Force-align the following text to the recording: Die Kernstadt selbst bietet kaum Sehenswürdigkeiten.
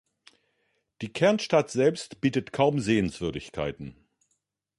Die 1.03 1.13
Kernstadt 1.13 1.69
selbst 1.69 2.21
bietet 2.21 2.51
kaum 2.51 2.79
Sehenswürdigkeiten. 2.79 3.95